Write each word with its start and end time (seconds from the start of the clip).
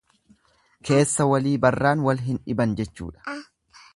Keessa 0.89 1.27
wali 1.33 1.51
barraan 1.67 2.03
wal 2.09 2.25
hin 2.29 2.41
dhiban 2.47 2.75
jechuudha. 2.81 3.37